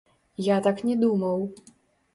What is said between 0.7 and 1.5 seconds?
не думаў.